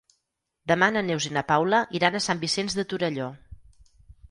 [0.71, 3.31] Demà na Neus i na Paula iran a Sant Vicenç de Torelló.